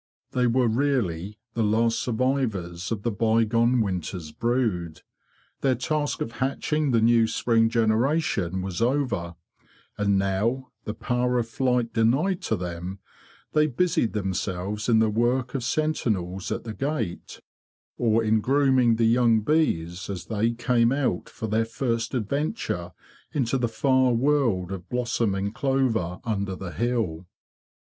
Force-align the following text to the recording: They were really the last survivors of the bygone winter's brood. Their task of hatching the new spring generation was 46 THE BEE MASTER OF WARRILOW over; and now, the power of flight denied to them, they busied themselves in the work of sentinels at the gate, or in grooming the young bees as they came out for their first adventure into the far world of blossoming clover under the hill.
They 0.31 0.47
were 0.47 0.67
really 0.67 1.37
the 1.53 1.61
last 1.61 1.99
survivors 1.99 2.91
of 2.91 3.03
the 3.03 3.11
bygone 3.11 3.81
winter's 3.81 4.31
brood. 4.31 5.01
Their 5.59 5.75
task 5.75 6.21
of 6.21 6.31
hatching 6.39 6.89
the 6.89 7.01
new 7.01 7.27
spring 7.27 7.69
generation 7.69 8.63
was 8.63 8.79
46 8.79 8.79
THE 8.79 8.85
BEE 8.85 8.85
MASTER 8.85 8.85
OF 8.85 9.11
WARRILOW 9.11 9.25
over; 9.27 9.35
and 9.99 10.17
now, 10.17 10.71
the 10.85 10.93
power 10.95 11.37
of 11.37 11.47
flight 11.49 11.93
denied 11.93 12.41
to 12.41 12.55
them, 12.55 12.97
they 13.53 13.67
busied 13.67 14.13
themselves 14.13 14.89
in 14.89 14.97
the 14.97 15.09
work 15.11 15.53
of 15.53 15.63
sentinels 15.63 16.51
at 16.51 16.63
the 16.63 16.73
gate, 16.73 17.39
or 17.99 18.23
in 18.23 18.41
grooming 18.41 18.95
the 18.95 19.05
young 19.05 19.41
bees 19.41 20.09
as 20.09 20.25
they 20.25 20.49
came 20.49 20.91
out 20.91 21.29
for 21.29 21.45
their 21.45 21.63
first 21.65 22.15
adventure 22.15 22.91
into 23.33 23.55
the 23.55 23.69
far 23.69 24.13
world 24.13 24.71
of 24.71 24.89
blossoming 24.89 25.51
clover 25.51 26.19
under 26.25 26.55
the 26.55 26.71
hill. 26.71 27.27